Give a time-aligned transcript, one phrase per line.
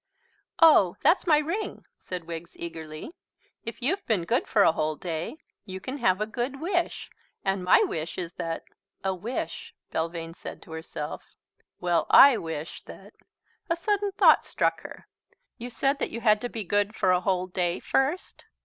[0.59, 3.11] "Oh, that's my ring," said Wiggs eagerly.
[3.65, 7.07] "If you've been good for a whole day you can have a good wish.
[7.45, 8.63] And my wish is that"
[9.03, 11.35] "A wish!" said Belvane to herself.
[11.79, 13.13] "Well, I wish that"
[13.69, 15.07] A sudden thought struck her.
[15.59, 18.45] "You said that you had to be good for a whole day first?"